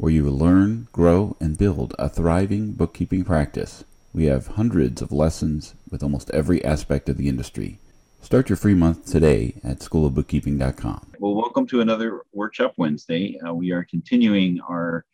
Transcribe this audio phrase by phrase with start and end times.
[0.00, 3.84] where you will learn, grow, and build a thriving bookkeeping practice.
[4.14, 7.78] We have hundreds of lessons with almost every aspect of the industry.
[8.22, 11.12] Start your free month today at schoolofbookkeeping.com.
[11.18, 13.38] Well, welcome to another Workshop Wednesday.
[13.46, 15.04] Uh, we are continuing our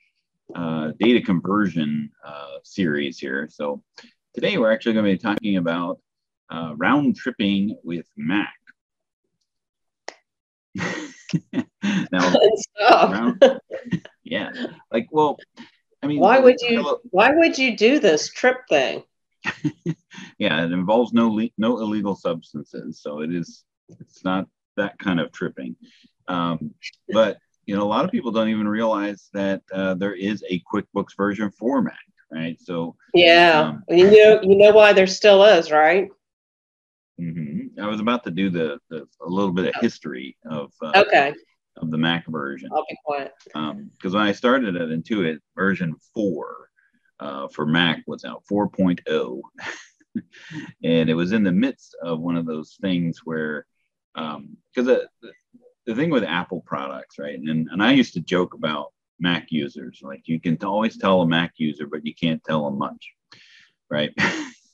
[0.54, 3.48] uh, data conversion uh, series here.
[3.50, 3.82] So
[4.34, 5.98] today we're actually going to be talking about
[6.48, 8.54] uh, round tripping with Mac.
[12.12, 12.34] now,
[12.90, 13.42] round,
[14.24, 14.50] yeah,
[14.92, 15.36] like, well,
[16.02, 16.98] I mean, why would you?
[17.10, 19.02] Why would you do this trip thing?
[20.38, 23.64] yeah, it involves no le- no illegal substances, so it is.
[24.00, 25.76] It's not that kind of tripping,
[26.28, 26.74] um,
[27.08, 30.62] but you know, a lot of people don't even realize that uh, there is a
[30.72, 31.94] QuickBooks version for Mac,
[32.30, 32.60] right?
[32.60, 36.08] So yeah, um, you know, you know why there still is, right?
[37.20, 37.55] Mm-hmm.
[37.80, 41.34] I was about to do the, the a little bit of history of uh, okay
[41.78, 42.70] of the Mac version.
[42.72, 43.32] I'll be quiet.
[43.44, 46.68] Because um, when I started at Intuit, version four
[47.20, 49.40] uh, for Mac was out 4.0,
[50.84, 53.66] and it was in the midst of one of those things where
[54.14, 55.06] because um, the,
[55.84, 57.38] the thing with Apple products, right?
[57.38, 61.26] And and I used to joke about Mac users, like you can always tell a
[61.26, 63.12] Mac user, but you can't tell them much,
[63.90, 64.12] right?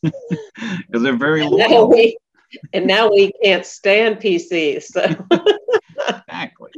[0.02, 1.88] Because they're very loyal
[2.72, 4.84] and now we can't stand PCs.
[4.84, 5.02] So.
[6.08, 6.70] exactly,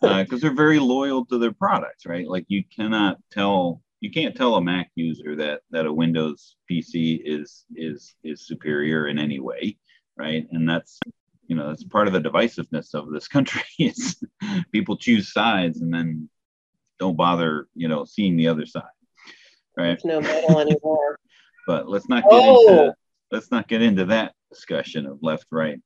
[0.00, 2.26] because uh, they're very loyal to their products, right?
[2.26, 7.20] Like you cannot tell you can't tell a Mac user that that a Windows PC
[7.24, 9.78] is is is superior in any way,
[10.16, 10.46] right?
[10.50, 10.98] And that's
[11.46, 14.22] you know that's part of the divisiveness of this country is
[14.72, 16.28] people choose sides and then
[16.98, 18.82] don't bother you know seeing the other side,
[19.76, 20.00] right?
[20.02, 21.18] There's no middle anymore.
[21.66, 22.68] but let's not get oh.
[22.68, 22.94] into
[23.30, 25.80] let's not get into that discussion of left, right,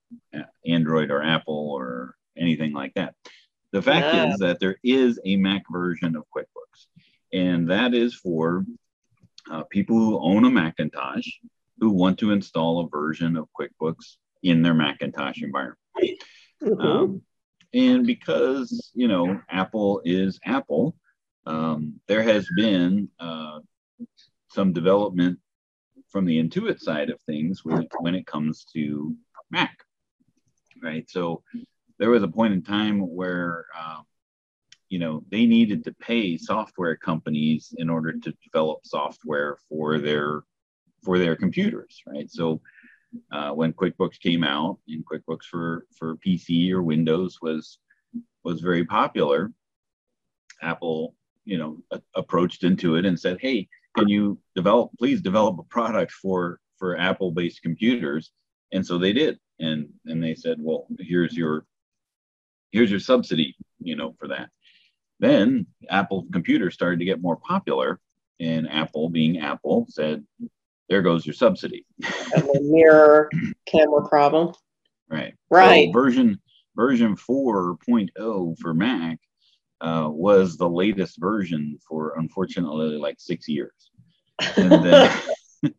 [0.66, 3.14] Android or Apple or anything like that.
[3.72, 4.32] The fact yeah.
[4.32, 6.86] is that there is a Mac version of QuickBooks,
[7.32, 8.64] and that is for
[9.50, 11.26] uh, people who own a Macintosh
[11.78, 15.78] who want to install a version of QuickBooks in their Macintosh environment.
[16.62, 16.80] Mm-hmm.
[16.80, 17.22] Um,
[17.74, 20.96] and because you know Apple is Apple,
[21.44, 23.60] um, there has been uh,
[24.50, 25.38] some development
[26.16, 29.14] from the Intuit side of things when it, when it comes to
[29.50, 29.84] Mac,
[30.82, 31.04] right?
[31.10, 31.42] So
[31.98, 34.04] there was a point in time where, um,
[34.88, 40.44] you know, they needed to pay software companies in order to develop software for their
[41.04, 42.30] for their computers, right?
[42.30, 42.62] So
[43.30, 47.78] uh, when QuickBooks came out and QuickBooks for for PC or Windows was
[48.42, 49.52] was very popular,
[50.62, 55.62] Apple, you know, a- approached Intuit and said, "Hey, can you develop please develop a
[55.64, 58.30] product for for apple based computers?
[58.72, 59.38] And so they did.
[59.58, 61.64] And and they said well here's your
[62.72, 64.50] here's your subsidy you know for that.
[65.18, 68.00] Then apple computers started to get more popular
[68.38, 70.24] and apple being apple said
[70.88, 71.84] there goes your subsidy.
[72.34, 73.30] And the mirror
[73.66, 74.54] camera problem.
[75.08, 75.34] Right.
[75.50, 75.88] Right.
[75.88, 76.40] So version
[76.76, 79.18] version 4.0 for mac
[79.80, 83.90] uh, was the latest version for unfortunately like six years.
[84.56, 85.20] And, then,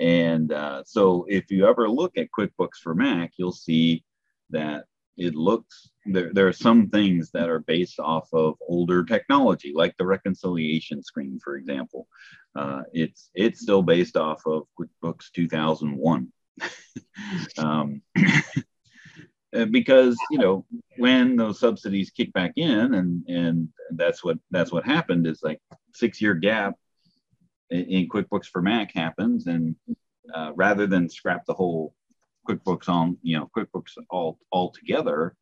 [0.00, 4.04] and uh, so if you ever look at QuickBooks for Mac, you'll see
[4.50, 4.84] that
[5.16, 9.96] it looks there, there are some things that are based off of older technology, like
[9.96, 12.06] the reconciliation screen, for example.
[12.54, 16.32] Uh, it's it's still based off of QuickBooks 2001.
[17.58, 18.02] um,
[19.54, 20.64] Uh, because you know
[20.96, 25.60] when those subsidies kick back in and and that's what that's what happened is like
[25.92, 26.74] six year gap
[27.70, 29.76] in, quickbooks for mac happens and
[30.34, 31.94] uh, rather than scrap the whole
[32.48, 35.34] quickbooks on you know quickbooks all all together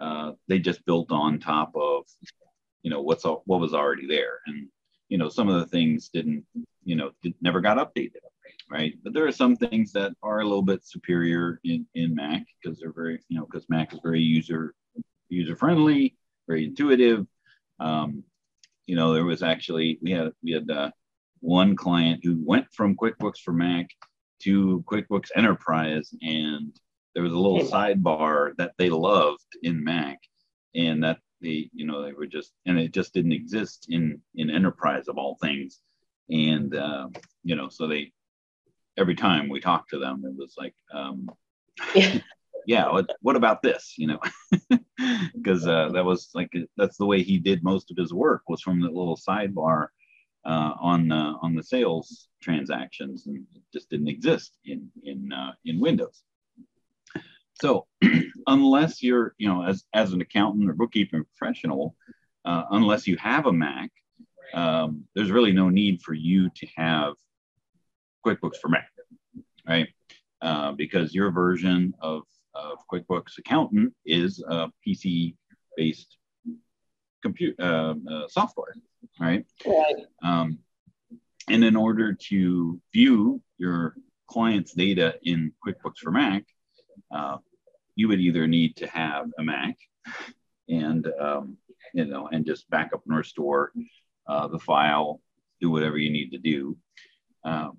[0.00, 2.04] uh, they just built on top of
[2.82, 4.40] you know what's all what was already there.
[4.46, 4.68] And
[5.08, 6.44] you know some of the things didn't
[6.84, 8.22] you know did, never got updated
[8.68, 8.94] right?
[9.02, 12.78] But there are some things that are a little bit superior in, in Mac because
[12.78, 14.74] they're very, you know, because Mac is very user
[15.28, 16.16] user friendly,
[16.46, 17.26] very intuitive.
[17.80, 18.24] Um,
[18.86, 20.90] you know, there was actually we had we had uh,
[21.40, 23.88] one client who went from QuickBooks for Mac
[24.42, 26.72] to QuickBooks Enterprise, and
[27.14, 30.18] there was a little sidebar that they loved in Mac,
[30.74, 34.50] and that they, you know, they were just, and it just didn't exist in in
[34.50, 35.80] Enterprise of all things,
[36.30, 37.08] and uh,
[37.42, 38.12] you know, so they
[38.98, 41.28] every time we talked to them, it was like, um,
[41.94, 42.18] Yeah.
[42.66, 43.94] yeah, what, what about this?
[43.96, 44.20] You know,
[45.34, 48.60] because uh, that was like that's the way he did most of his work was
[48.60, 49.88] from the little sidebar
[50.44, 55.52] uh, on uh, on the sales transactions, and it just didn't exist in in uh,
[55.64, 56.22] in Windows.
[57.60, 57.86] So,
[58.46, 61.94] unless you're you know as as an accountant or bookkeeping professional,
[62.44, 63.90] uh, unless you have a Mac,
[64.54, 67.14] um, there's really no need for you to have
[68.26, 68.90] QuickBooks for Mac,
[69.68, 69.88] right?
[70.42, 72.22] Uh, because your version of,
[72.54, 76.16] of QuickBooks Accountant is a PC-based
[77.22, 78.74] compute uh, uh, software,
[79.20, 79.46] right?
[79.64, 79.94] Right.
[80.22, 80.58] Um,
[81.48, 83.94] and in order to view your
[84.26, 86.44] client's data in QuickBooks for Mac,
[87.14, 87.36] uh,
[87.94, 89.76] you would either need to have a Mac
[90.68, 91.56] and um,
[91.94, 93.72] you know and just back up and restore
[94.26, 95.20] uh, the file,
[95.60, 96.76] do whatever you need to do.
[97.44, 97.78] Um,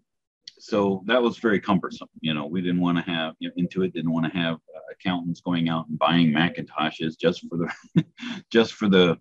[0.59, 2.09] so that was very cumbersome.
[2.21, 4.79] You know, we didn't want to have you know, Intuit didn't want to have uh,
[4.91, 8.05] accountants going out and buying Macintoshes just for the
[8.51, 9.17] just for the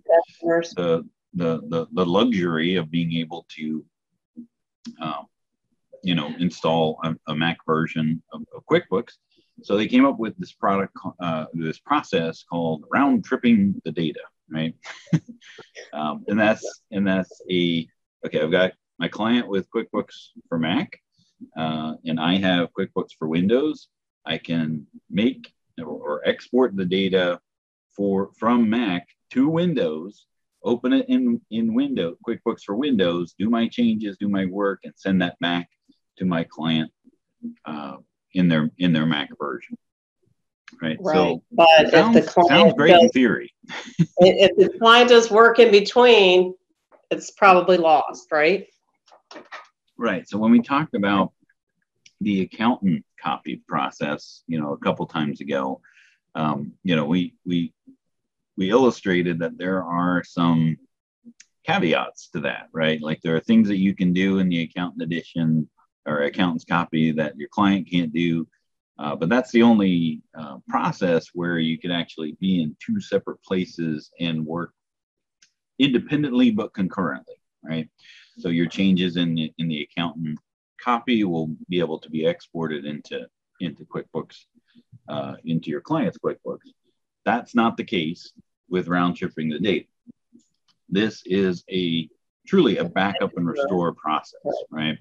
[0.77, 3.85] the the the, the luxury of being able to
[5.01, 5.27] um,
[6.03, 9.15] you know install a, a mac version of, of quickbooks.
[9.63, 14.21] So they came up with this product uh, this process called round tripping the data
[14.51, 14.75] right?
[15.93, 17.89] Um, and that's and that's a
[18.25, 21.01] okay i've got my client with quickbooks for mac
[21.57, 23.89] uh, and i have quickbooks for windows
[24.25, 27.39] i can make or, or export the data
[27.95, 30.27] for from mac to windows
[30.65, 34.93] open it in in window quickbooks for windows do my changes do my work and
[34.97, 35.69] send that back
[36.17, 36.91] to my client
[37.67, 37.97] uh,
[38.35, 39.77] in their in their mac version
[40.83, 41.15] right, Right.
[41.15, 43.53] so but sounds, if the client sounds great in theory
[44.19, 46.55] if the client does work in between,
[47.11, 48.67] it's probably lost, right?
[49.99, 51.33] Right so when we talked about
[52.21, 55.81] the accountant copy process you know a couple times ago
[56.35, 57.73] um, you know we we
[58.57, 60.77] we illustrated that there are some
[61.67, 63.03] caveats to that, right?
[63.03, 65.69] Like there are things that you can do in the accountant edition
[66.07, 68.47] or accountant's copy that your client can't do.
[68.99, 73.43] Uh, but that's the only uh, process where you can actually be in two separate
[73.43, 74.73] places and work
[75.79, 77.91] independently but concurrently, right?
[78.39, 80.39] So your changes in the, in the accountant
[80.81, 83.27] copy will be able to be exported into
[83.61, 84.45] into QuickBooks,
[85.09, 86.69] uh, into your client's QuickBooks.
[87.25, 88.33] That's not the case
[88.69, 89.87] with round tripping the data.
[90.91, 92.09] This is a
[92.47, 94.99] truly a backup and restore process, right?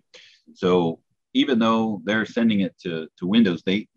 [0.53, 1.01] So
[1.33, 3.87] even though they're sending it to, to Windows, they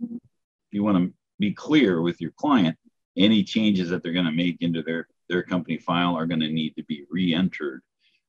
[0.72, 2.76] you want to be clear with your client,
[3.16, 6.48] any changes that they're going to make into their their company file are going to
[6.48, 7.82] need to be re-entered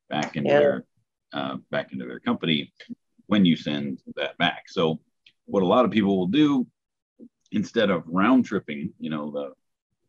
[0.10, 0.60] back into Yeah.
[0.60, 0.86] their
[1.34, 2.72] uh, back into their company
[3.28, 4.64] when you send that back.
[4.68, 5.00] So
[5.46, 6.68] what a lot of people will do
[7.52, 9.54] instead of round tripping, you know, the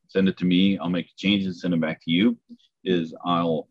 [0.09, 2.37] send it to me, I'll make changes, send it back to you,
[2.85, 3.69] is I'll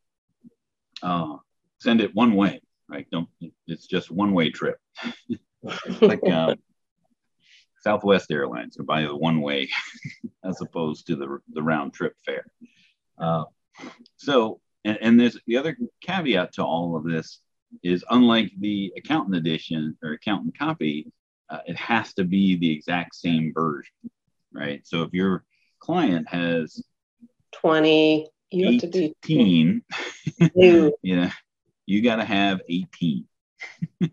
[1.04, 1.36] uh,
[1.80, 3.07] send it one way, right?
[3.12, 3.28] Don't
[3.68, 4.78] it's just one way trip.
[6.02, 6.56] like uh,
[7.81, 9.69] Southwest Airlines, so buy the one way
[10.44, 12.45] as opposed to the the round trip fare.
[13.18, 13.44] Uh,
[14.16, 17.40] so, and, and there's the other caveat to all of this
[17.84, 21.12] is unlike the accountant edition or accountant copy,
[21.50, 23.94] uh, it has to be the exact same version,
[24.54, 24.81] right?
[24.86, 25.44] So if your
[25.80, 26.81] client has
[27.54, 29.81] 20, you have to be 18,
[30.56, 31.30] new you know,
[31.86, 33.26] you got to have 18,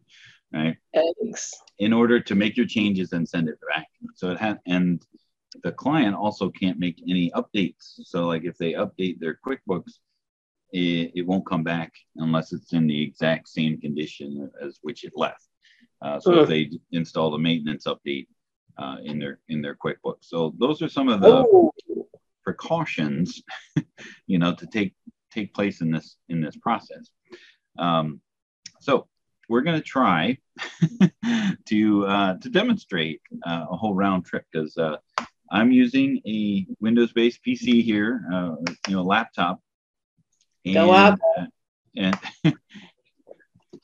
[0.52, 0.76] right?
[0.94, 1.52] eggs.
[1.78, 3.86] in order to make your changes and send it back.
[4.14, 5.04] So it has, and
[5.62, 8.00] the client also can't make any updates.
[8.04, 9.92] So like if they update their QuickBooks,
[10.72, 15.12] it, it won't come back unless it's in the exact same condition as which it
[15.16, 15.46] left.
[16.02, 18.26] Uh, so if they install the maintenance update
[18.78, 20.22] uh, in their in their QuickBooks.
[20.22, 21.72] So those are some of the Oh,
[22.44, 23.42] precautions,
[24.26, 24.94] you know, to take
[25.30, 27.10] take place in this in this process.
[27.78, 28.20] Um,
[28.80, 29.08] so
[29.48, 30.38] we're going to try
[31.66, 34.96] to uh, to demonstrate uh, a whole round trip because uh,
[35.50, 38.56] I'm using a Windows-based PC here, uh,
[38.88, 39.60] you know, laptop.
[40.72, 41.18] Go out.
[41.38, 41.46] uh,
[41.96, 42.18] and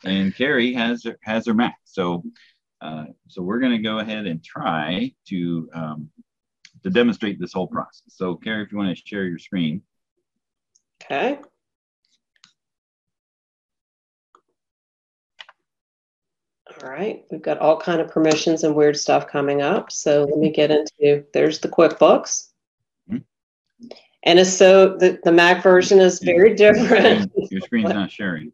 [0.04, 1.76] and Carrie has her, has her Mac.
[1.84, 2.24] So
[2.80, 6.10] uh, so we're going to go ahead and try to um,
[6.82, 8.02] to demonstrate this whole process.
[8.08, 9.82] So Carrie, if you want to share your screen.
[11.02, 11.38] okay.
[16.82, 19.92] All right, we've got all kind of permissions and weird stuff coming up.
[19.92, 22.48] So let me get into, there's the QuickBooks.
[24.24, 27.32] And it's so, the, the Mac version is very different.
[27.50, 28.52] Your screen's not sharing.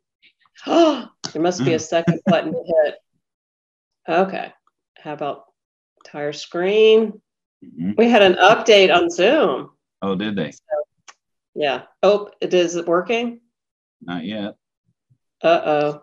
[0.66, 2.94] Oh, there must be a second button to hit.
[4.08, 4.52] Okay.
[4.96, 5.44] How about
[6.04, 7.20] entire screen?
[7.64, 7.96] Mhm.
[7.96, 9.70] We had an update on Zoom.
[10.00, 10.52] Oh, did they?
[11.54, 11.82] Yeah.
[12.02, 13.40] Oh, it is it working?
[14.00, 14.54] Not yet.
[15.42, 16.02] Uh oh.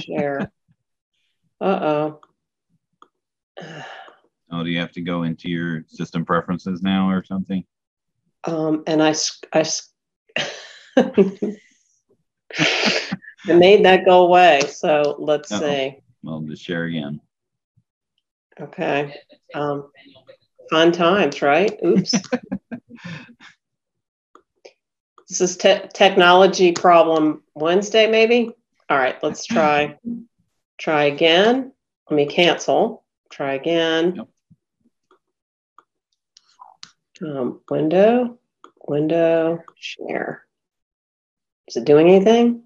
[0.00, 0.50] Share.
[1.60, 2.20] uh oh.
[4.50, 7.64] Oh, do you have to go into your system preferences now or something?
[8.44, 9.14] Um, and i
[9.52, 9.64] i
[13.46, 14.60] made that go away.
[14.68, 15.60] So let's Uh-oh.
[15.60, 15.98] see.
[16.22, 17.20] Well, just share again.
[18.60, 19.14] Okay.
[19.54, 19.90] Um,
[20.70, 21.72] fun times, right?
[21.84, 22.12] Oops.
[25.28, 28.50] this is te- technology problem Wednesday, maybe.
[28.88, 29.96] All right, let's try.
[30.78, 31.72] Try again.
[32.08, 33.04] Let me cancel.
[33.28, 34.14] Try again.
[34.16, 34.28] Yep.
[37.22, 38.38] Um, window,
[38.88, 40.46] window, share.
[41.68, 42.62] Is it doing anything?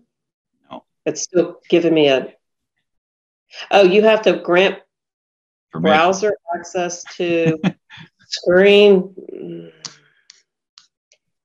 [0.70, 0.84] No.
[1.04, 2.32] It's still giving me a.
[3.70, 4.78] Oh, you have to grant
[5.72, 7.58] browser access to
[8.28, 9.72] screen.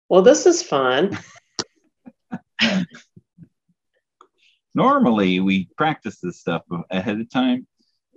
[0.07, 1.17] Well, this is fun.
[4.75, 6.61] Normally, we practice this stuff
[6.91, 7.65] ahead of time,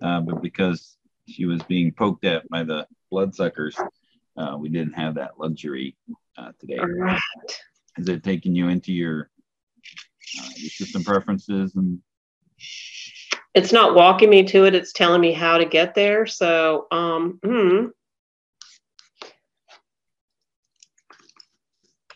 [0.02, 3.78] uh, but because she was being poked at by the bloodsuckers,
[4.36, 5.96] uh, we didn't have that luxury
[6.38, 6.78] uh, today.
[6.78, 7.20] All right.
[7.98, 9.30] Is it taking you into your,
[10.40, 12.00] uh, your system preferences and
[13.54, 14.74] It's not walking me to it.
[14.74, 16.26] It's telling me how to get there.
[16.26, 17.86] So, um, hmm.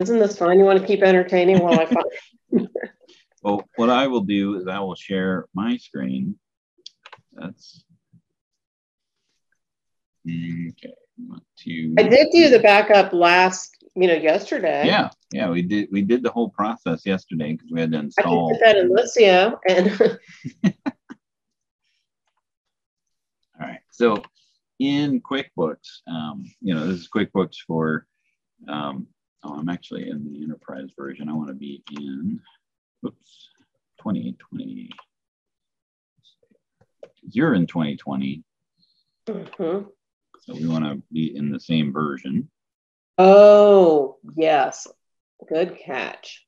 [0.01, 0.59] Isn't this fun?
[0.59, 2.69] You want to keep entertaining while I find?
[3.47, 6.37] Well, what I will do is I will share my screen.
[7.33, 7.85] That's
[10.29, 10.95] okay.
[11.59, 14.87] To I did do the backup last, you know, yesterday.
[14.87, 15.89] Yeah, yeah, we did.
[15.91, 18.51] We did the whole process yesterday because we had to install.
[18.51, 20.19] I put that in Liscio and
[23.59, 23.81] All right.
[23.91, 24.23] So
[24.79, 28.07] in QuickBooks, um, you know, this is QuickBooks for.
[28.69, 29.07] Um,
[29.43, 31.29] oh, I'm actually in the enterprise version.
[31.29, 32.39] I want to be in.
[33.07, 33.49] Oops,
[33.99, 34.91] 2020.
[37.31, 38.43] You're in 2020,
[39.27, 39.91] Mhm.
[40.47, 42.49] So we want to be in the same version.
[43.19, 44.87] Oh, yes.
[45.49, 46.47] Good catch.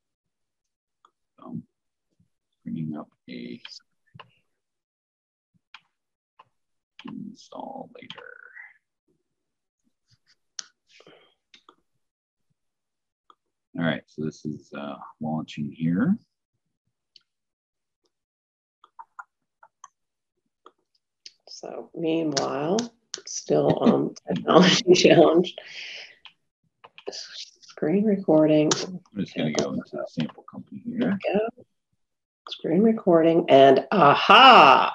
[1.38, 1.58] So
[2.64, 3.60] bringing up a
[7.08, 8.24] install later.
[13.78, 16.16] All right, so this is uh, launching here.
[21.48, 22.78] So meanwhile,
[23.28, 25.54] still um technology challenge.
[27.10, 28.70] Screen recording.
[28.86, 31.18] I'm just going to go into the sample company There here.
[31.22, 31.64] we go.
[32.50, 34.94] Screen recording and aha.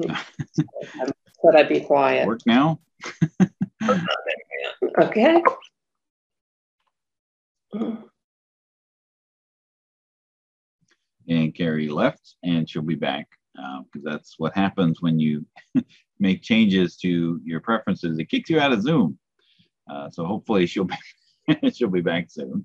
[0.00, 2.26] Could I be quiet?
[2.26, 2.80] Work now?
[4.98, 5.42] Okay.
[11.28, 15.44] And Carrie left, and she'll be back because that's what happens when you
[16.22, 18.18] make changes to your preferences.
[18.18, 19.18] It kicks you out of Zoom.
[19.90, 20.94] Uh, so hopefully she'll be
[21.72, 22.64] she'll be back soon.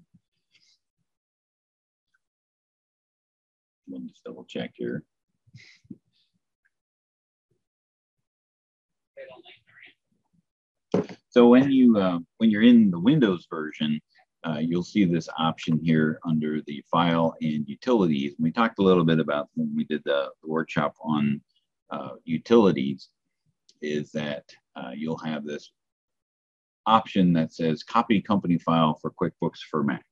[3.90, 5.04] Let me just double check here.
[11.30, 14.00] So when you uh, when you're in the Windows version,
[14.44, 18.36] uh, you'll see this option here under the file and utilities.
[18.38, 21.42] And we talked a little bit about when we did the, workshop on
[21.90, 23.10] uh, utilities,
[23.81, 24.43] is that
[24.75, 25.72] uh, you'll have this
[26.86, 30.05] option that says copy company file for QuickBooks for Mac.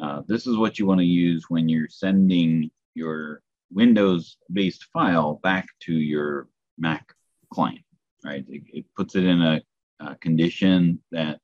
[0.00, 3.42] Uh, this is what you want to use when you're sending your
[3.72, 7.12] Windows-based file back to your Mac
[7.52, 7.80] client,
[8.24, 8.44] right?
[8.48, 9.60] It, it puts it in a,
[10.00, 11.38] a condition that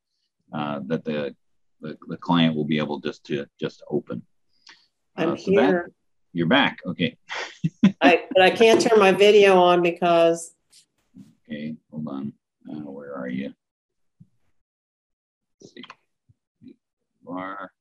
[0.53, 1.35] uh, that the,
[1.81, 4.23] the the client will be able just to just open.
[5.17, 5.93] I'm Uh, so that- here.
[6.33, 6.79] you're back.
[6.87, 7.17] Okay.
[8.01, 10.55] I but I can't turn my video on because
[11.51, 11.75] Okay.
[11.91, 12.33] Hold on.
[12.71, 13.53] Uh, where are you?
[15.61, 15.83] Let's see.
[16.63, 16.75] You
[17.29, 17.73] are.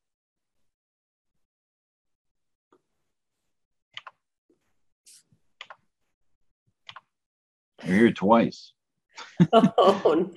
[7.86, 8.74] You're here twice,
[9.54, 10.30] oh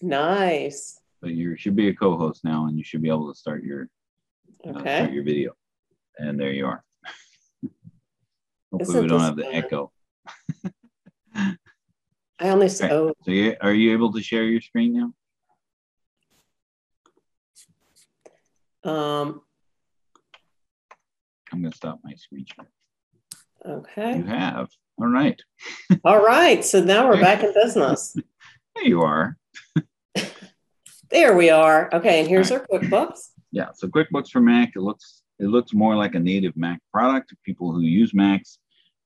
[0.00, 1.00] nice.
[1.20, 3.88] but you should be a co-host now, and you should be able to start your
[4.64, 5.12] uh, start Okay.
[5.12, 5.52] your video.
[6.18, 6.84] And there you are.
[8.72, 9.54] Hopefully, Isn't we don't have the fun?
[9.54, 9.92] echo.
[12.38, 12.90] I only Okay.
[12.90, 14.92] oh So, you, are you able to share your screen
[18.84, 18.90] now?
[18.90, 19.40] um
[21.52, 22.68] I'm going to stop my screen share.
[23.64, 24.18] Okay.
[24.18, 24.68] You have.
[24.98, 25.40] All right.
[26.04, 26.64] All right.
[26.64, 28.16] So now we're back in business.
[28.74, 29.36] There you are.
[31.10, 31.88] There we are.
[31.94, 33.20] Okay, and here's our QuickBooks.
[33.52, 33.68] Yeah.
[33.74, 37.32] So QuickBooks for Mac, it looks it looks more like a native Mac product.
[37.44, 38.58] People who use Macs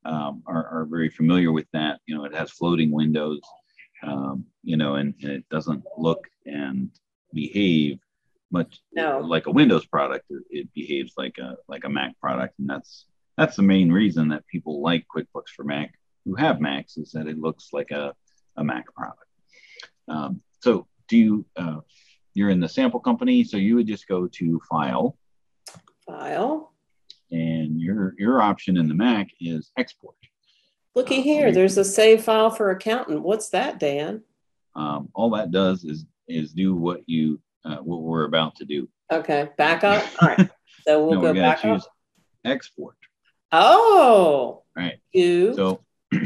[0.04, 2.00] um, are, are very familiar with that.
[2.07, 3.40] You know, it has floating windows.
[4.02, 6.90] Um, you know, and, and it doesn't look and
[7.35, 7.99] behave
[8.50, 9.19] much No.
[9.19, 10.25] like a Windows product.
[10.30, 14.28] It, it behaves like a like a Mac product, and that's that's the main reason
[14.28, 18.14] that people like QuickBooks for Mac who have Macs is that it looks like a,
[18.57, 19.25] a Mac product.
[20.09, 21.80] Um, so do you uh,
[22.35, 25.16] you're in the sample company, so you would just go to File,
[26.07, 26.73] File.
[27.31, 30.15] And your your option in the Mac is Export.
[30.95, 31.53] Looky here.
[31.53, 33.23] There's a save file for accountant.
[33.23, 34.23] What's that, Dan?
[34.75, 38.89] Um, all that does is is do what you uh, what we're about to do.
[39.13, 40.05] Okay, backup.
[40.23, 40.51] All right.
[40.87, 41.83] So we'll no, go back up.
[42.47, 42.95] Export.
[43.53, 44.99] Oh, Right.
[45.13, 45.55] you.
[45.55, 45.85] So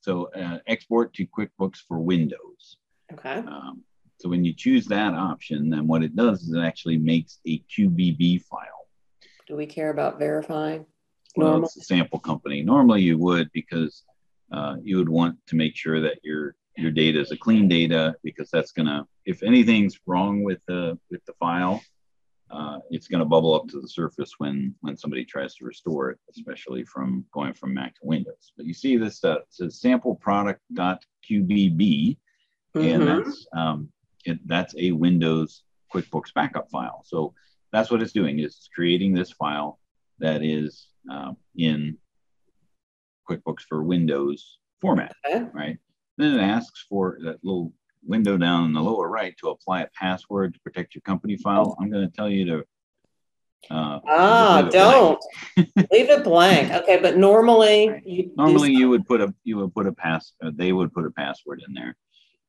[0.00, 2.78] so uh, export to QuickBooks for Windows.
[3.12, 3.34] okay.
[3.38, 3.82] Um,
[4.18, 7.62] so when you choose that option, then what it does is it actually makes a
[7.70, 8.77] QBB file.
[9.48, 10.84] Do we care about verifying?
[11.34, 11.68] Well, Normal.
[11.68, 12.62] it's a sample company.
[12.62, 14.04] Normally you would because
[14.52, 18.14] uh, you would want to make sure that your your data is a clean data
[18.22, 21.82] because that's gonna if anything's wrong with the with the file,
[22.50, 26.18] uh, it's gonna bubble up to the surface when when somebody tries to restore it,
[26.30, 28.52] especially from going from Mac to Windows.
[28.56, 32.18] But you see this uh, says sample product.qbb,
[32.74, 33.24] and Mhm.
[33.24, 33.90] that's um,
[34.26, 35.62] it, that's a Windows
[35.92, 37.02] QuickBooks backup file.
[37.06, 37.32] So
[37.72, 39.78] that's what it's doing is it's creating this file
[40.18, 41.96] that is um, in
[43.28, 45.44] QuickBooks for Windows format, Okay.
[45.52, 45.78] right?
[46.16, 47.72] Then it asks for that little
[48.04, 51.76] window down in the lower right to apply a password to protect your company file.
[51.80, 52.64] I'm going to tell you to.
[53.70, 55.20] Uh, Ah, leave don't
[55.92, 56.72] leave it blank.
[56.82, 60.32] Okay, but normally you Normally, you would put a you would put a pass.
[60.42, 61.96] Uh, they would put a password in there.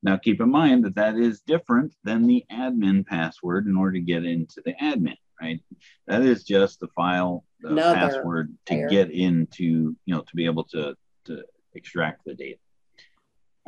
[0.02, 4.00] Now, keep in mind that that is different than the admin password in order to
[4.02, 5.60] get into the admin, right?
[6.08, 8.88] That is just the file, the Another password to layer.
[8.88, 9.64] get into,
[10.06, 11.44] you know, to be able to to
[11.76, 12.58] extract the data.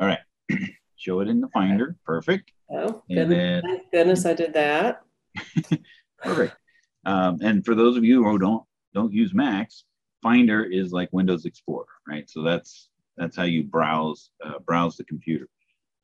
[0.00, 0.20] All right,
[0.96, 1.96] show it in the Finder.
[2.06, 2.50] Perfect.
[2.70, 5.02] Oh, And goodness, then- thank goodness I did that.
[6.22, 6.56] Perfect.
[7.04, 8.62] Um, and for those of you who don't
[8.94, 9.84] don't use Macs,
[10.22, 12.28] Finder is like Windows Explorer, right?
[12.30, 15.48] So that's that's how you browse uh, browse the computer.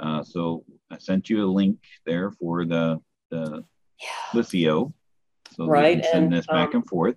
[0.01, 3.65] Uh, so I sent you a link there for the the
[4.01, 4.41] Yeah.
[4.41, 4.93] Liscio,
[5.57, 7.17] so Right, you can send and, this back um, and forth.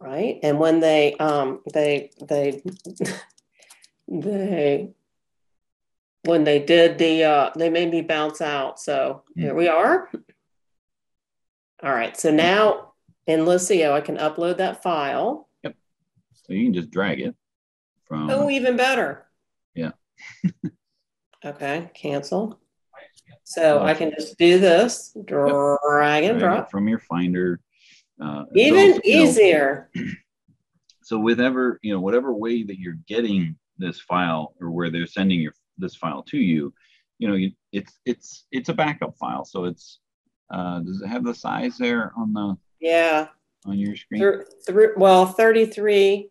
[0.00, 0.40] Right.
[0.42, 2.62] And when they um they they
[4.08, 4.90] they
[6.24, 8.80] when they did the uh they made me bounce out.
[8.80, 10.10] So here we are.
[11.82, 12.16] All right.
[12.16, 12.92] So now
[13.26, 15.48] in Liscio I can upload that file.
[15.64, 15.76] Yep.
[16.46, 17.34] So you can just drag it
[18.04, 18.30] from.
[18.30, 19.26] Oh, even better.
[19.74, 19.92] Yeah.
[21.44, 22.58] okay, cancel.
[23.44, 26.70] So I can just do this, drag and drag drop.
[26.70, 27.60] from your Finder.
[28.20, 29.90] Uh, Even you know, easier.
[31.02, 35.40] so whatever you know whatever way that you're getting this file or where they're sending
[35.40, 36.72] your this file to you
[37.18, 39.98] you know you, it's it's it's a backup file so it's
[40.50, 43.28] uh does it have the size there on the Yeah.
[43.66, 44.44] on your screen
[44.96, 46.30] well, 33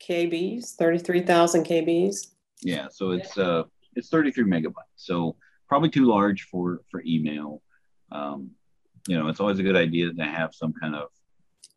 [0.00, 2.32] KBs, 33,000 KBs.
[2.62, 3.62] yeah so it's uh
[3.98, 5.36] it's 33 megabytes so
[5.68, 7.62] probably too large for for email.
[8.10, 8.50] Um
[9.06, 11.08] you know it's always a good idea to have some kind of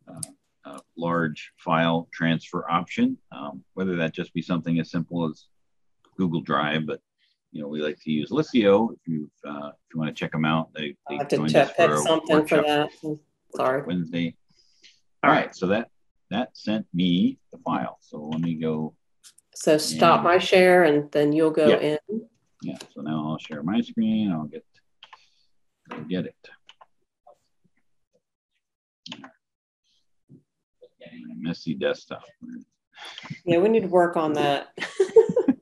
[0.08, 0.20] uh,
[0.64, 3.18] uh, large file transfer option.
[3.32, 5.46] Um, whether that just be something as simple as
[6.18, 7.00] google drive but
[7.52, 10.32] you know we like to use Liscio if you uh, if you want to check
[10.32, 12.90] them out they, I they have to check a something for that.
[13.54, 13.82] Sorry.
[13.82, 14.34] wednesday.
[15.22, 15.88] All right so that
[16.30, 17.98] that sent me the file.
[18.00, 18.94] So let me go
[19.54, 20.24] So stop Yeah.
[20.24, 21.96] my share and then you'll go Yeah.
[22.10, 22.28] in.
[22.62, 24.30] Yeah, so now I'll share my screen.
[24.32, 24.64] I'll get
[25.90, 26.36] I'll get it.
[31.38, 32.22] Messy desktop.
[33.44, 34.68] Yeah, we need to work on that.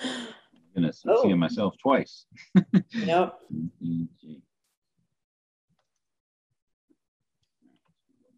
[0.00, 0.36] I'm
[0.74, 1.22] gonna Oh.
[1.22, 2.26] seeing myself twice.
[2.92, 3.38] yep.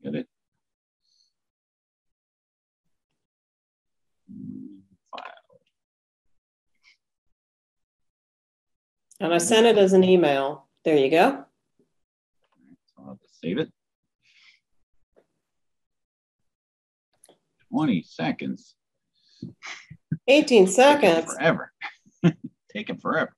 [0.02, 0.28] Get it.
[5.10, 5.22] File.
[9.20, 10.66] And I sent it as an email.
[10.84, 11.44] There you go.
[12.86, 13.70] So I'll just save it.
[17.70, 18.74] 20 seconds.
[20.28, 21.34] 18 Taking seconds.
[21.34, 21.72] Forever.
[22.72, 23.34] Take it forever.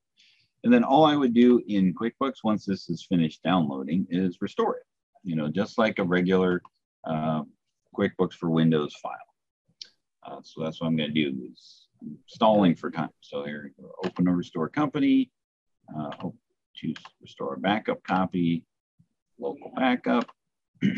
[0.65, 4.77] And then all I would do in QuickBooks once this is finished downloading is restore
[4.77, 4.83] it.
[5.23, 6.61] You know, just like a regular
[7.05, 7.43] uh,
[7.97, 9.15] QuickBooks for Windows file.
[10.27, 13.11] Uh, so that's what I'm going to do is I'm stalling for time.
[13.21, 13.73] So here,
[14.05, 15.31] open a restore company,
[15.97, 16.11] uh,
[16.75, 18.65] choose restore a backup copy,
[19.39, 20.29] local backup,
[20.83, 20.97] and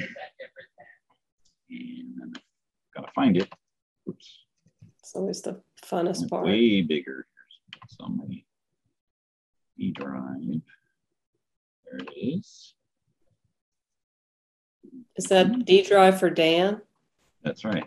[1.68, 2.42] then I've
[2.94, 3.52] got to find it.
[4.08, 4.44] Oops.
[5.00, 6.46] It's always the funnest part.
[6.46, 7.26] Way bigger.
[7.88, 8.42] So my
[9.78, 10.60] E drive.
[11.84, 12.74] There it is.
[15.16, 16.80] Is that D drive for Dan?
[17.42, 17.84] That's right.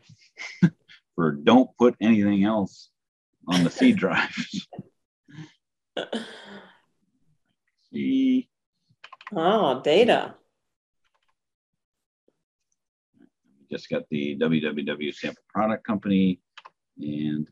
[1.21, 2.89] for don't put anything else
[3.47, 4.36] on the C drive.
[7.93, 8.49] See.
[9.36, 10.34] Oh, data.
[13.69, 16.39] Just got the www sample product company,
[16.99, 17.47] and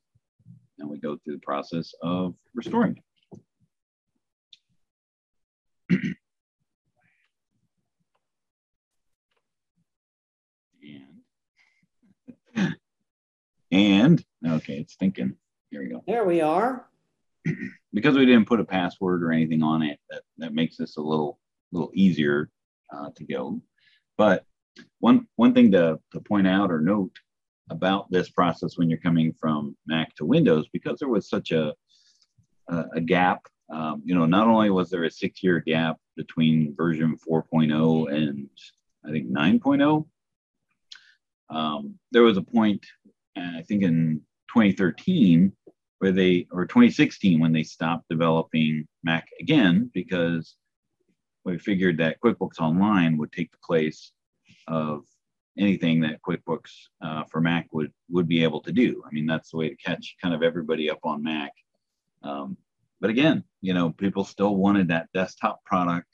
[0.79, 3.03] now we go through the process of restoring it.
[10.83, 12.75] and
[13.71, 15.35] and okay, it's thinking.
[15.71, 16.03] Here we go.
[16.07, 16.87] There we are.
[17.93, 21.01] because we didn't put a password or anything on it, that, that makes this a
[21.01, 21.39] little
[21.71, 22.49] little easier
[22.93, 23.61] uh, to go.
[24.17, 24.45] But
[24.99, 27.11] one one thing to, to point out or note
[27.69, 31.73] about this process when you're coming from Mac to Windows, because there was such a
[32.67, 33.45] a, a gap.
[33.71, 38.49] Um, you know, not only was there a six-year gap between version 4.0 and
[39.05, 40.07] I think 9.0,
[41.49, 42.85] um, there was a point,
[43.39, 45.51] I think in 2013,
[45.99, 50.55] where they or 2016 when they stopped developing Mac again because
[51.43, 54.11] we figured that QuickBooks Online would take the place
[54.67, 55.03] of
[55.57, 56.71] anything that QuickBooks
[57.01, 59.03] uh, for Mac would would be able to do.
[59.05, 61.51] I mean, that's the way to catch kind of everybody up on Mac.
[62.23, 62.57] Um,
[63.01, 66.07] but again, you know, people still wanted that desktop product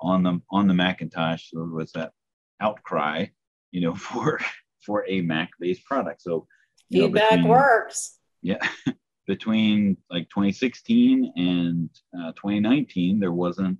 [0.00, 1.50] on the on the Macintosh.
[1.50, 2.12] So there was that
[2.60, 3.26] outcry,
[3.70, 4.40] you know, for
[4.84, 6.22] for a Mac-based product.
[6.22, 6.46] So
[6.90, 8.18] feedback know, between, works.
[8.42, 8.58] Yeah,
[9.26, 13.78] between like 2016 and uh, 2019, there wasn't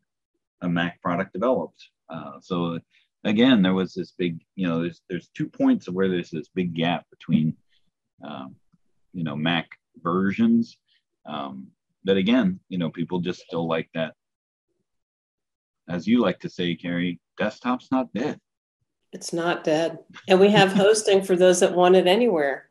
[0.63, 1.89] a Mac product developed.
[2.09, 2.79] Uh, so
[3.25, 6.49] again, there was this big, you know, there's there's two points of where there's this
[6.49, 7.57] big gap between,
[8.23, 8.57] um,
[9.13, 9.69] you know, Mac
[10.03, 10.79] versions.
[11.27, 11.69] Um,
[12.05, 14.15] but again, you know, people just still like that.
[15.89, 18.41] As you like to say, Carrie, desktop's not dead.
[19.15, 20.01] It's not dead.
[20.29, 22.69] And we have hosting for those that want it anywhere.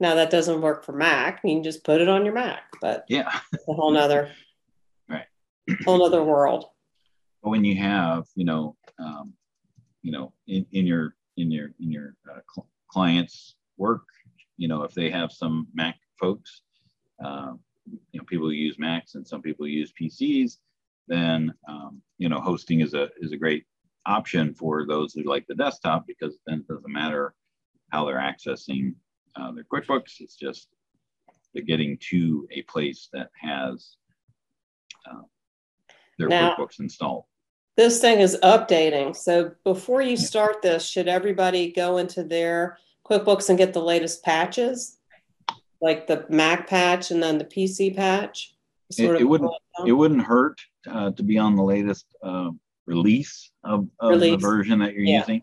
[0.00, 1.40] Now that doesn't work for Mac.
[1.44, 4.30] You can just put it on your Mac, but yeah, a whole nother
[5.08, 5.26] right,
[5.84, 6.66] whole other world.
[7.42, 9.32] But when you have, you know, um,
[10.02, 14.04] you know, in, in your in your in your uh, cl- clients' work,
[14.56, 16.62] you know, if they have some Mac folks,
[17.24, 17.54] uh,
[18.12, 20.58] you know, people who use Macs and some people use PCs,
[21.08, 23.64] then um, you know, hosting is a is a great
[24.08, 27.34] option for those who like the desktop because then it doesn't matter
[27.90, 28.94] how they're accessing
[29.36, 30.20] uh, their QuickBooks.
[30.20, 30.68] It's just
[31.52, 33.96] they're getting to a place that has
[35.08, 35.22] uh,
[36.18, 37.24] their now, QuickBooks installed.
[37.76, 39.14] This thing is updating.
[39.14, 44.24] So before you start this, should everybody go into their QuickBooks and get the latest
[44.24, 44.98] patches,
[45.80, 48.54] like the Mac patch and then the PC patch?
[48.96, 49.52] It, it, wouldn't.
[49.86, 50.58] It wouldn't hurt
[50.90, 52.50] uh, to be on the latest uh,
[52.88, 54.32] release of, of release.
[54.32, 55.20] the version that you're yeah.
[55.20, 55.42] using.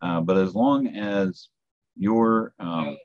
[0.00, 1.48] Uh, but as long as
[1.96, 2.96] your um,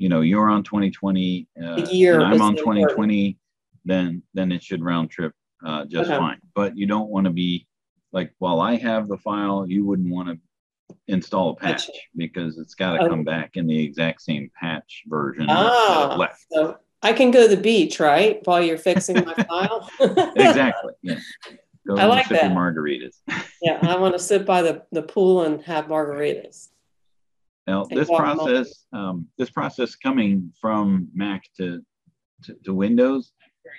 [0.00, 3.36] you know you're on 2020 uh, year i'm on 2020 important.
[3.84, 5.32] then then it should round trip
[5.64, 6.18] uh, just okay.
[6.18, 7.66] fine but you don't want to be
[8.12, 10.38] like while i have the file you wouldn't want to
[11.06, 13.08] install a patch because it's got to oh.
[13.08, 17.54] come back in the exact same patch version ah, left so i can go to
[17.54, 19.88] the beach right while you're fixing my file
[20.36, 21.18] exactly yeah
[21.90, 22.52] Go I like that.
[22.52, 23.16] margaritas.
[23.62, 26.68] yeah, I want to sit by the, the pool and have margaritas.
[27.66, 31.80] Now, this process, um, this process coming from Mac to,
[32.44, 33.32] to, to Windows,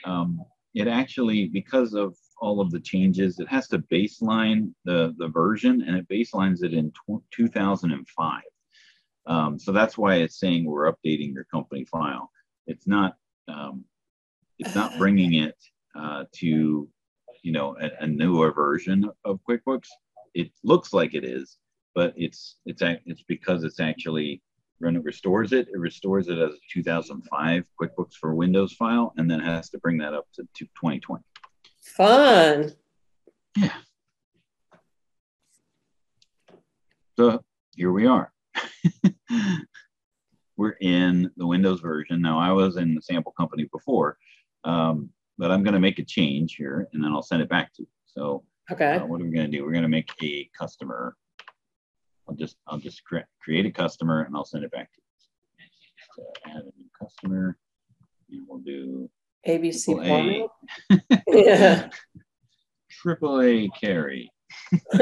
[0.03, 0.43] um,
[0.73, 5.81] it actually, because of all of the changes, it has to baseline the, the version
[5.81, 6.91] and it baselines it in
[7.31, 8.41] 2005.
[9.25, 12.29] Um, so that's why it's saying we're updating your company file.
[12.67, 13.15] It's not,
[13.47, 13.85] um,
[14.59, 15.55] it's not bringing it
[15.95, 16.89] uh, to,
[17.41, 19.87] you know, a, a newer version of QuickBooks.
[20.33, 21.57] It looks like it is,
[21.95, 24.41] but it's it's it's because it's actually
[24.79, 29.29] when it restores it, it restores it as a 2005 QuickBooks for Windows file, and
[29.29, 31.23] then has to bring that up to, to 2020.
[31.81, 32.71] Fun.
[33.57, 33.71] Yeah.
[37.17, 37.43] So
[37.75, 38.31] here we are.
[40.57, 42.21] We're in the Windows version.
[42.21, 44.17] Now, I was in the sample company before,
[44.63, 45.09] um,
[45.41, 47.81] but I'm going to make a change here and then I'll send it back to
[47.81, 47.87] you.
[48.05, 48.93] So, okay.
[48.97, 49.65] Uh, what are we going to do?
[49.65, 51.17] We're going to make a customer
[52.29, 55.67] I'll just I'll just cre- create a customer and I'll send it back to you.
[56.15, 57.57] So add a new customer,
[58.29, 59.09] and we'll do
[59.47, 60.49] ABC triple.
[60.91, 61.89] A, Yeah.
[62.89, 64.31] triple A carry.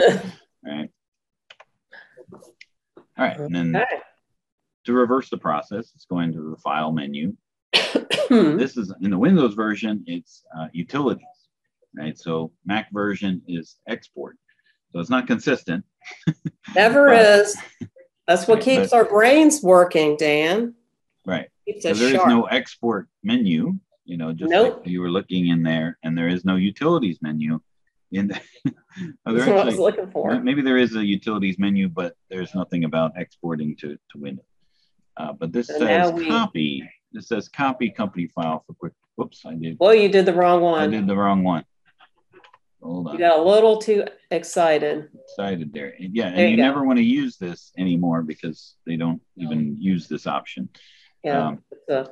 [0.63, 0.89] Right.
[3.17, 3.85] All right, and then Okay.
[4.85, 7.35] to reverse the process, let's go into the file menu.
[7.75, 8.57] Hmm.
[8.57, 11.25] This is in the Windows version, it's uh, utilities,
[11.97, 12.17] right?
[12.17, 14.37] So Mac version is export.
[14.91, 15.83] So it's not consistent.
[16.75, 17.57] Never But- is.
[18.27, 20.75] That's what Right, keeps but- our brains working, Dan.
[21.25, 21.49] Right.
[21.79, 22.27] So there is sharp.
[22.29, 23.73] no export menu,
[24.05, 24.77] you know, just Nope.
[24.81, 27.59] like you were looking in there, and there is no utilities menu.
[28.11, 28.73] In the, there
[29.25, 30.39] That's what I was actually, looking for.
[30.39, 34.45] maybe there is a utilities menu, but there's nothing about exporting to, to Windows.
[35.17, 36.87] Uh, but this So says we- copy.
[37.11, 38.93] This says copy company file for quick.
[39.15, 39.77] Whoops, I did.
[39.79, 40.79] Well, you did the wrong one.
[40.79, 41.65] I did the wrong one.
[42.81, 43.13] Hold on.
[43.13, 45.09] You got a little too excited.
[45.29, 45.93] Excited there.
[45.99, 49.75] Yeah, and There you, you never want to use this anymore because they don't even
[49.79, 50.69] use this option.
[51.23, 51.47] Yeah.
[51.47, 52.07] Um, a-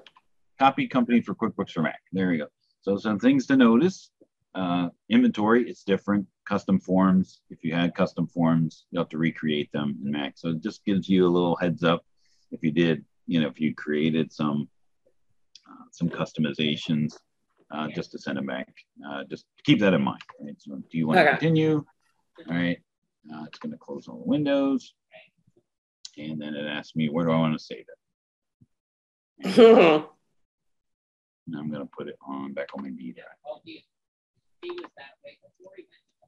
[0.60, 2.02] copy company for QuickBooks for Mac.
[2.12, 2.48] There you go.
[2.82, 4.12] So some things to notice.
[4.56, 6.26] Uh, inventory, it's different.
[6.46, 7.42] Custom forms.
[7.50, 10.34] If you had custom forms, you have to recreate them in Mac.
[10.36, 12.04] So it just gives you a little heads up
[12.52, 14.68] if you did, you know, if you created some
[15.70, 17.14] uh, some customizations,
[17.72, 18.68] uh, just to send them back.
[19.08, 20.22] Uh, just keep that in mind.
[20.42, 20.56] Right?
[20.60, 21.84] So do you want to continue?
[22.50, 22.78] All right.
[23.34, 24.94] Uh, it's going to close all the windows.
[26.18, 27.86] And then it asks me, where do I want to save
[29.44, 30.06] it?
[31.50, 33.28] And I'm going to put it on back on my B drive.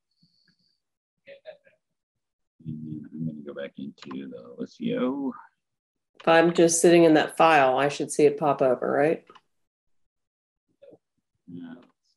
[2.67, 5.31] And I'm going to go back into the Liscio.
[6.21, 9.25] If I'm just sitting in that file, I should see it pop over, right?
[11.49, 12.09] Uh, let's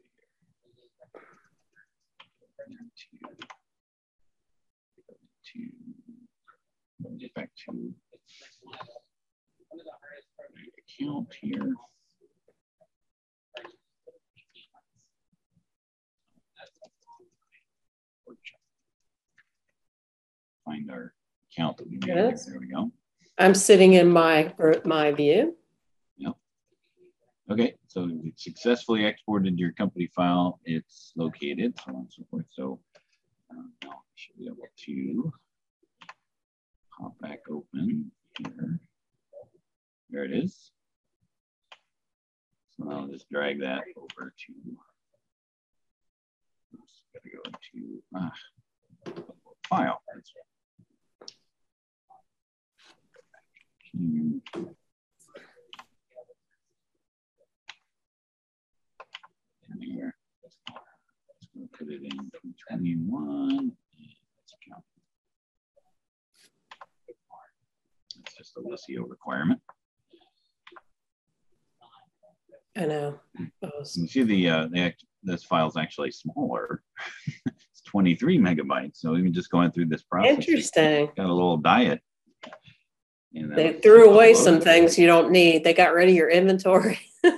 [2.95, 3.37] see here.
[5.53, 5.59] To,
[6.98, 7.93] to, let me get back to
[9.71, 11.73] the account here.
[20.65, 21.13] Find our
[21.51, 22.15] account that we made.
[22.15, 22.45] Yes.
[22.45, 22.91] There we go.
[23.39, 24.53] I'm sitting in my
[24.85, 25.55] my view.
[26.17, 26.33] Yep.
[27.49, 30.59] Okay, so we successfully exported your company file.
[30.63, 32.45] It's located, so on and so forth.
[32.51, 32.79] So
[33.49, 35.33] um, now I should be able to
[36.99, 38.79] pop back open here.
[40.09, 40.71] There it is.
[42.71, 44.53] So I'll just drag that over to.
[46.75, 47.41] oops, Gotta go
[47.73, 48.31] to ah,
[49.67, 50.01] file.
[50.13, 50.23] Right.
[59.81, 60.13] Here.
[60.43, 60.57] Let's
[61.77, 63.71] put it in 2021.
[64.37, 64.83] Let's count.
[68.57, 69.59] A Liscio requirement.
[72.75, 73.19] I know.
[73.63, 76.81] Oh, You see the, uh, the act- this file's actually smaller.
[77.45, 78.97] it's 23 megabytes.
[78.97, 81.09] So even just going through this process, Interesting.
[81.17, 82.01] got a little diet.
[83.33, 85.63] And then They threw away some things you don't need.
[85.63, 86.99] They got rid of your inventory.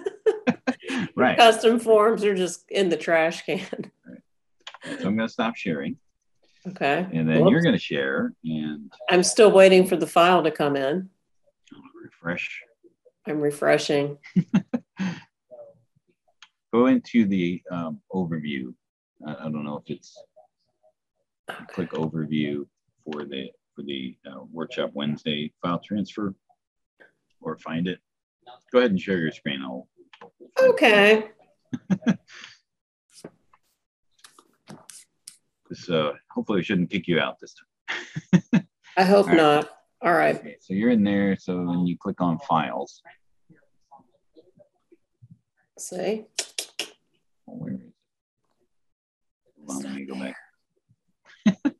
[1.15, 1.37] Right.
[1.37, 3.59] Custom forms are just in the trash can.
[3.69, 5.97] So I'm going to stop sharing.
[6.67, 7.07] Okay.
[7.11, 7.51] And then Whoops.
[7.51, 11.09] you're going to share and I'm still waiting for the file to come in.
[12.01, 12.61] refresh
[13.27, 14.17] I'm refreshing.
[16.73, 18.73] go into the um, overview.
[19.25, 20.17] I, I don't know if it's
[21.69, 22.65] click overview
[23.03, 26.33] for the for the uh, workshop Wednesday file transfer
[27.41, 27.99] or find it.
[28.71, 29.61] Go ahead and share your screen.
[29.63, 29.87] I'll
[30.59, 31.29] Okay.
[35.89, 38.65] uh hopefully we shouldn't kick you out this time.
[38.97, 39.37] I hope All right.
[39.37, 39.69] not.
[40.01, 40.35] All right.
[40.35, 41.35] Okay, so you're in there.
[41.37, 43.01] So when you click on files,
[45.77, 46.25] See?
[47.47, 47.93] oh, where is it?
[49.65, 50.35] Let me go back.
[51.47, 51.71] Okay,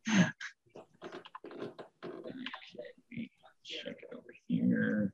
[3.64, 5.14] check it over here.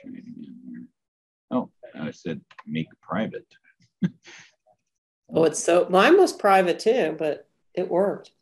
[0.00, 0.82] Try it again here.
[1.50, 1.70] Oh,
[2.02, 3.46] I said make private.
[5.34, 8.32] Oh, it's so mine was private too, but it worked.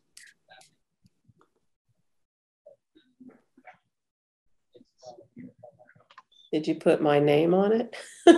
[6.51, 7.95] Did you put my name on it?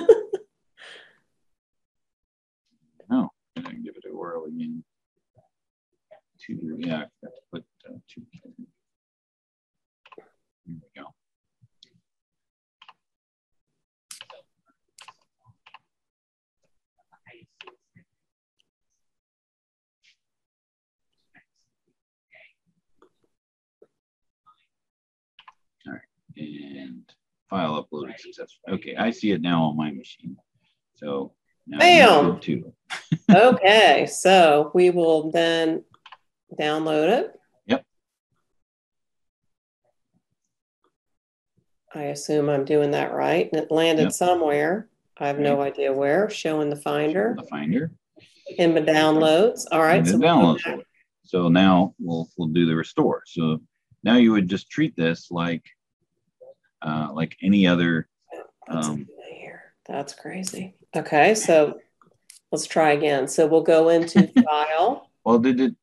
[3.10, 4.84] No, I didn't give it a whirl again.
[6.40, 8.22] Two, yeah, I forgot to put uh, two.
[8.34, 10.26] Here
[10.68, 11.13] we go.
[26.78, 27.02] And
[27.50, 28.76] file uploaded successfully.
[28.76, 30.36] Okay, I see it now on my machine.
[30.96, 31.34] So
[31.68, 32.40] now Bam!
[32.40, 32.74] too.
[33.34, 35.84] okay, so we will then
[36.60, 37.40] download it.
[37.68, 37.86] Yep.
[41.96, 43.50] I assume I'm doing that right.
[43.52, 44.12] And it landed Yep.
[44.14, 44.90] somewhere.
[45.18, 46.30] I have no idea where.
[46.30, 47.92] Showing the finder The Finder.
[48.58, 49.66] in the downloads.
[49.72, 49.98] All right.
[50.00, 50.84] and So the we'll downloads
[51.24, 53.22] So now we'll we'll do the restore.
[53.28, 53.62] So
[54.04, 55.64] now you would just treat this like
[56.84, 58.08] uh, like any other.
[58.68, 59.08] Um.
[59.88, 60.76] That's crazy.
[60.96, 61.78] Okay, so
[62.54, 63.28] let's try again.
[63.28, 65.10] So we'll go into file.
[65.26, 65.76] Well, did it?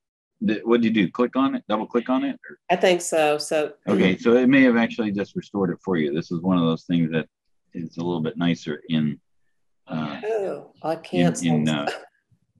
[0.42, 1.10] Did, what did you do?
[1.12, 1.64] Click on it?
[1.68, 2.40] Double click on it?
[2.48, 3.36] Or- I think so.
[3.36, 6.14] So Okay, so it may have actually just restored it for you.
[6.14, 7.28] This is one of those things that
[7.74, 9.20] is a little bit nicer in.
[9.86, 11.42] Uh, Oh, I in, can't.
[11.44, 11.72] in see.
[11.72, 11.90] uh,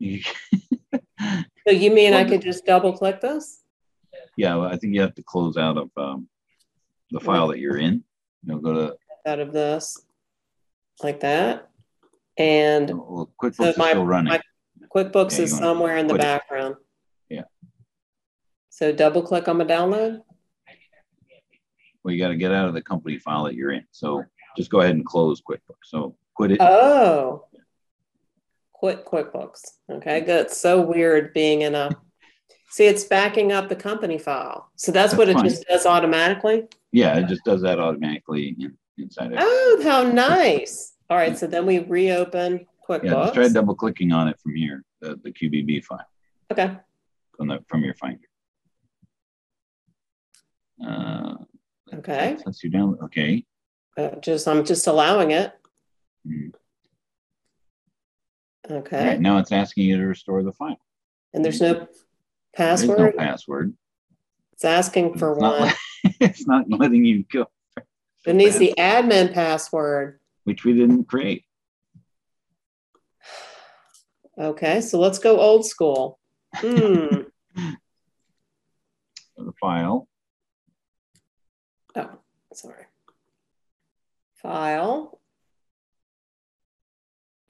[1.67, 3.63] so you mean I could just double click this?
[4.37, 6.29] yeah, well, I think you have to close out of um,
[7.11, 8.05] the file that you're in.
[8.45, 10.01] You know, go to Out of this,
[11.03, 11.69] like that,
[12.39, 14.33] and oh, well, QuickBooks so is my, still running.
[14.33, 14.41] my
[14.95, 16.77] QuickBooks Yeah, is somewhere in the it- background.
[17.29, 17.43] Yeah.
[18.71, 20.21] So double click on the download.
[22.03, 23.85] well, you got to get out of the company file that you're in.
[23.91, 24.25] So
[24.57, 25.85] just go ahead and close QuickBooks.
[25.85, 26.61] So quit it.
[26.63, 27.45] Oh,
[28.73, 29.61] quit QuickBooks.
[29.91, 30.47] Okay, good.
[30.47, 31.91] It's so weird being in a.
[32.71, 34.71] See, it's backing up the company file.
[34.77, 36.69] So that's, That's what it just does automatically.
[36.93, 38.57] yeah, it just does that automatically
[38.97, 39.39] inside of it.
[39.43, 40.95] Oh, how nice.
[41.11, 43.05] All right, so then we reopen QuickBooks.
[43.05, 46.07] Yeah, just try double clicking on it from here, the, the QBB file
[46.53, 46.77] Okay.
[47.37, 48.21] from the from your Finder.
[50.85, 51.35] Uh,
[51.93, 52.37] Okay.
[52.45, 53.45] Since you down, okay.
[53.99, 55.53] Uh, just I'm just allowing it.
[56.25, 56.53] Mhm.
[58.71, 59.09] Okay.
[59.09, 60.79] Right, now it's asking you to restore the file.
[61.35, 61.89] And there's no
[62.57, 63.15] There's password.
[63.17, 63.75] no password.
[64.53, 65.69] It's asking for it's, not one.
[65.69, 65.77] let-
[66.21, 67.47] it's not letting you go,
[68.27, 70.21] It needs the admin password.
[70.45, 71.45] which we didn't create.
[74.39, 76.19] Okay, so let's go old school.
[76.57, 77.07] Hmm.
[79.43, 80.07] The file.
[81.97, 82.11] Oh,
[82.53, 82.85] sorry.
[84.35, 85.19] File.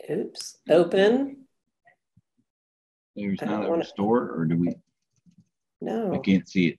[0.09, 0.59] Oops.
[0.71, 1.47] Open.
[3.17, 4.77] There's not a wanna- restore, or do we?
[5.91, 6.79] I can't see it.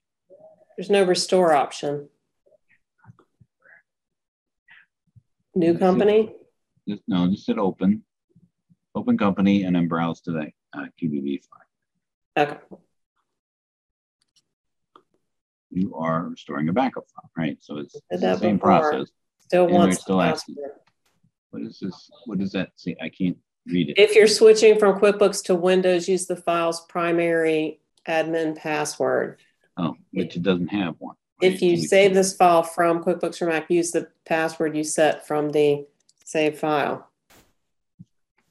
[0.76, 2.08] there's no restore option.
[5.54, 6.34] New company.
[6.88, 8.04] Just, no, just hit open,
[8.94, 12.46] open company, and then browse to the uh, QBB file.
[12.46, 12.58] Okay.
[15.70, 17.58] You are restoring a backup file, right?
[17.60, 19.08] So it's, it's the same process.
[19.40, 20.56] Still And wants still asking.
[21.50, 22.10] What is this?
[22.24, 22.96] What does that say?
[23.02, 23.98] I can't read it.
[23.98, 29.38] If you're switching from QuickBooks to Windows, use the file's primary admin password.
[29.76, 31.16] Oh, which it doesn't have one.
[31.42, 31.52] right?
[31.52, 35.50] If you save this file from QuickBooks or Mac, use the password you set from
[35.50, 35.86] the
[36.24, 37.08] save file.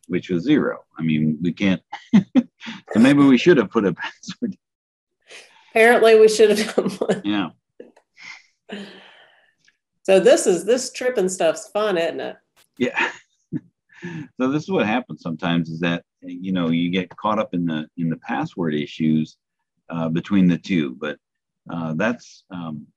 [0.07, 0.83] which was zero.
[0.97, 1.81] I mean, we can't.
[2.13, 4.57] so maybe we should have put a password.
[5.71, 7.21] Apparently, we should have done one.
[7.23, 7.49] Yeah.
[10.03, 12.35] So this is this trip and stuff's fun, isn't it?
[12.77, 13.11] Yeah.
[14.03, 17.65] So this is what happens sometimes is that you know you get caught up in
[17.65, 19.37] the in the password issues
[19.89, 21.17] uh, between the two, but
[21.69, 22.87] uh, that's um,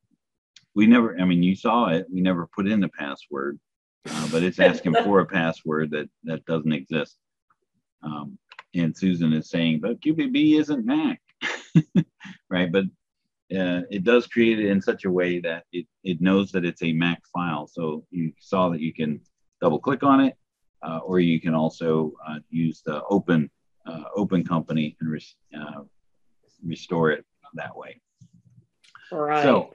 [0.75, 1.19] we never.
[1.19, 2.07] I mean, you saw it.
[2.12, 3.59] We never put in the password,
[4.09, 7.17] uh, but it's asking for a password that that doesn't exist.
[8.03, 8.38] Um,
[8.75, 11.21] and Susan is saying, but QBB isn't Mac,
[12.51, 12.71] right?
[12.71, 12.85] But
[13.57, 16.83] uh, it does create it in such a way that it, it knows that it's
[16.83, 17.68] a Mac file.
[17.68, 19.20] So you saw that you can
[19.61, 20.37] double click on it,
[20.85, 23.51] uh, or you can also uh, use the open
[23.87, 25.82] uh, open company and res- uh,
[26.64, 27.24] restore it
[27.55, 28.01] that way.
[29.12, 29.43] Right.
[29.43, 29.74] So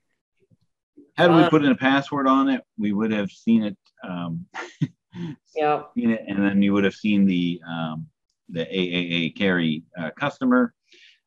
[1.16, 4.46] had we put in a password on it, we would have seen it, um,
[5.56, 5.84] yeah.
[5.96, 8.08] seen it, and then you would have seen the um,
[8.50, 10.74] the AAA carry uh, customer.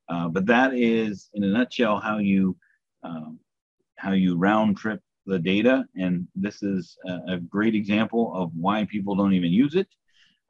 [0.09, 2.57] Uh, but that is, in a nutshell, how you
[3.03, 3.39] um,
[3.97, 8.85] how you round trip the data, and this is a, a great example of why
[8.85, 9.89] people don't even use it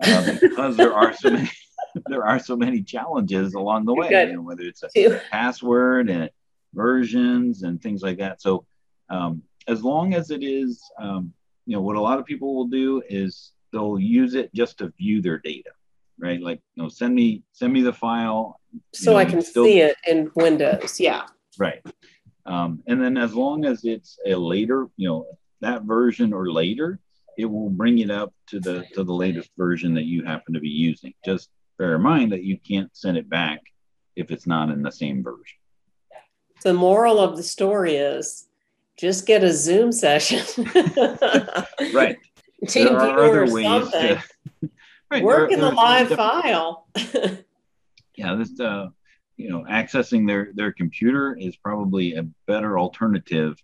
[0.02, 1.50] uh, because there are so many
[2.06, 4.08] there are so many challenges along the way.
[4.28, 5.18] You know, whether it's a Two.
[5.30, 6.30] password and
[6.74, 8.40] versions and things like that.
[8.40, 8.64] So
[9.10, 11.32] um, as long as it is um,
[11.66, 14.92] you know, what a lot of people will do is they'll use it just to
[14.98, 15.70] view their data,
[16.18, 16.40] right?
[16.40, 18.60] Like, you know, send me send me the file
[18.92, 20.98] so know, I can still- see it in Windows.
[20.98, 21.26] Yeah.
[21.58, 21.84] Right.
[22.46, 25.26] Um, and then as long as it's a later, you know,
[25.60, 26.98] that version or later,
[27.38, 30.60] it will bring it up to the to the latest version that you happen to
[30.60, 31.14] be using.
[31.24, 33.60] Just bear in mind that you can't send it back
[34.16, 35.58] if it's not in the same version.
[36.62, 38.48] The moral of the story is
[38.98, 40.42] just get a Zoom session.
[41.94, 42.16] Right.
[42.68, 44.16] Team there are other ways something.
[44.16, 44.22] to
[45.10, 46.86] right, Work there- in the live file.
[48.16, 48.88] yeah this uh
[49.36, 53.56] you know accessing their their computer is probably a better alternative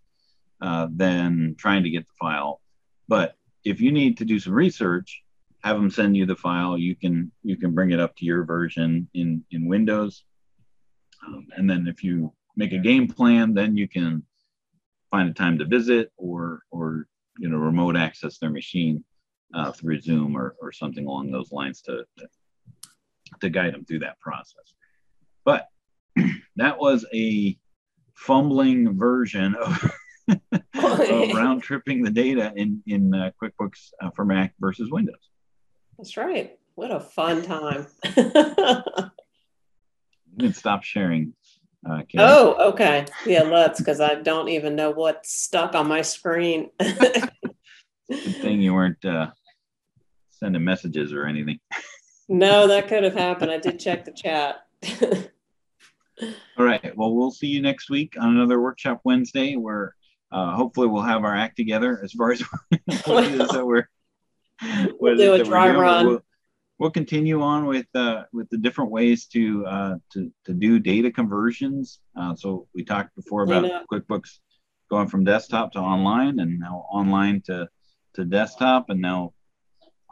[0.60, 2.60] uh, than trying to get the file.
[3.06, 5.22] But if you need to do some research
[5.62, 6.78] have them send you the file.
[6.78, 10.24] You can you can bring it up to your version in in windows.
[11.26, 14.22] Um, and then if you make a game plan then you can
[15.10, 17.06] find a time to visit or or
[17.38, 19.04] you know remote access their machine
[19.54, 22.28] uh, through zoom or, or something along those lines to, to
[23.40, 24.74] to guide them through that process.
[25.48, 25.66] But
[26.56, 27.56] that was a
[28.14, 29.92] fumbling version of,
[30.74, 35.30] of round tripping the data in in uh, QuickBooks uh, for Mac versus Windows.
[35.96, 36.58] That's right.
[36.74, 37.86] What a fun time.
[40.40, 41.34] You stop sharing.
[41.84, 43.06] Uh, oh, okay.
[43.26, 46.70] Yeah, let's, because I don't even know what's stuck on my screen.
[46.78, 47.32] Good
[48.08, 49.30] thing you weren't uh,
[50.30, 51.58] sending messages or anything.
[52.28, 53.50] no, that could have happened.
[53.50, 54.58] I did check the chat.
[56.58, 56.96] All right.
[56.96, 59.94] Well, we'll see you next week on another workshop Wednesday where
[60.32, 62.40] uh, hopefully we'll have our act together as far as
[63.06, 63.88] what it is that we're
[64.60, 66.06] it do a dry run.
[66.06, 66.20] We'll,
[66.78, 71.10] we'll continue on with uh, with the different ways to uh, to to do data
[71.10, 72.00] conversions.
[72.16, 73.82] Uh, so we talked before about Yeah.
[73.90, 74.38] QuickBooks
[74.90, 77.68] going from desktop to online, and now online to
[78.14, 79.32] to desktop, and now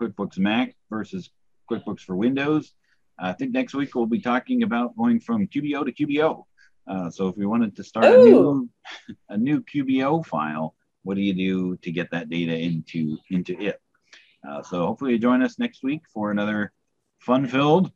[0.00, 1.30] QuickBooks Mac versus
[1.70, 2.72] QuickBooks for Windows.
[3.18, 6.44] I think next week we'll be talking about going from QBO to QBO.
[6.86, 8.68] Uh, so if we wanted to start a new
[9.28, 13.80] a new QBO file, what do you do to get that data into into it?
[14.46, 16.72] Uh, so hopefully you join us next week for another
[17.18, 17.90] fun-filled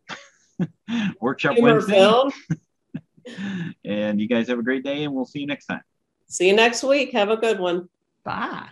[1.21, 1.93] workshop Humor Wednesday.
[1.95, 2.33] filled.
[3.85, 5.83] And you guys have a great day, and we'll see you next time.
[6.27, 7.13] See you next week.
[7.13, 7.89] Have a good one.
[8.25, 8.71] Bye.